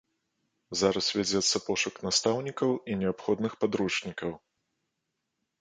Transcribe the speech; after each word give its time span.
Зараз 0.81 1.09
вядзецца 1.17 1.57
пошук 1.67 1.95
настаўнікаў 2.07 2.69
і 2.93 2.97
неабходных 3.03 3.51
падручнікаў. 3.65 4.31